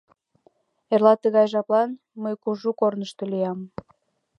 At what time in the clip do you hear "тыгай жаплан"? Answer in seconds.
1.23-1.89